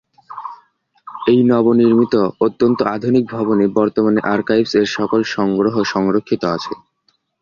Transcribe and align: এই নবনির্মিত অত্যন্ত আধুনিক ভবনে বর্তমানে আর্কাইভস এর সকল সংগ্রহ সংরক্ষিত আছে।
এই 1.27 1.39
নবনির্মিত 1.43 2.13
অত্যন্ত 2.41 2.79
আধুনিক 2.95 3.23
ভবনে 3.33 3.65
বর্তমানে 3.77 4.19
আর্কাইভস 4.33 4.73
এর 4.75 4.87
সকল 4.97 5.19
সংগ্রহ 5.35 5.75
সংরক্ষিত 5.93 6.43
আছে। 6.55 6.73